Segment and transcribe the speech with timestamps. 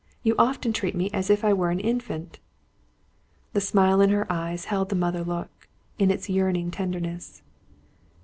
[0.23, 2.39] You often treat me as if I were an infant."
[3.53, 5.67] The smile in her eyes held the mother look,
[5.99, 7.43] in its yearning tenderness.